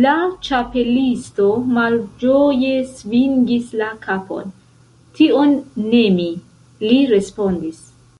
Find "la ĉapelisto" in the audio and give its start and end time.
0.00-1.46